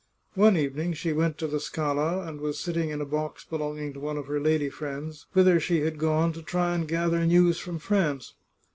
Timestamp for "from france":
7.59-8.33